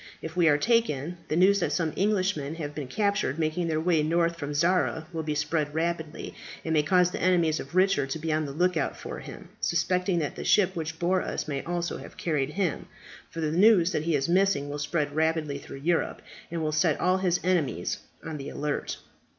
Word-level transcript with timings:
If 0.19 0.35
we 0.35 0.47
are 0.47 0.57
taken, 0.57 1.19
the 1.27 1.35
news 1.35 1.59
that 1.59 1.71
some 1.73 1.93
Englishmen 1.95 2.55
have 2.55 2.73
been 2.73 2.87
captured 2.87 3.37
making 3.37 3.67
their 3.67 3.79
way 3.79 4.01
north 4.01 4.35
from 4.35 4.55
Zara 4.55 5.05
will 5.13 5.23
spread 5.35 5.75
rapidly, 5.75 6.33
and 6.65 6.73
may 6.73 6.81
cause 6.81 7.11
the 7.11 7.21
enemies 7.21 7.59
of 7.59 7.75
Richard 7.75 8.09
to 8.09 8.17
be 8.17 8.33
on 8.33 8.45
the 8.45 8.51
look 8.51 8.75
out 8.75 8.97
for 8.97 9.19
him, 9.19 9.49
suspecting 9.59 10.17
that 10.17 10.35
the 10.35 10.43
ship 10.43 10.75
which 10.75 10.97
bore 10.97 11.21
us 11.21 11.47
may 11.47 11.61
also 11.65 11.99
have 11.99 12.17
carried 12.17 12.53
him; 12.53 12.87
for 13.29 13.41
the 13.41 13.51
news 13.51 13.91
that 13.91 14.05
he 14.05 14.15
is 14.15 14.27
missing 14.27 14.69
will 14.69 14.79
spread 14.79 15.15
rapidly 15.15 15.59
through 15.59 15.77
Europe, 15.77 16.23
and 16.49 16.63
will 16.63 16.71
set 16.71 16.99
all 16.99 17.17
his 17.17 17.39
enemies 17.43 17.99
on 18.25 18.37
the 18.39 18.49
alert." 18.49 18.97